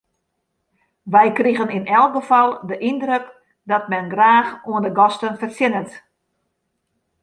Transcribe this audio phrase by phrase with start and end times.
[1.13, 3.25] Wy krigen yn elk gefal de yndruk
[3.71, 5.91] dat men graach oan de gasten fertsjinnet.